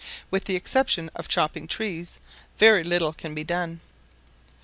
[0.31, 2.17] With the exception of chopping trees,
[2.57, 3.81] very little can be done.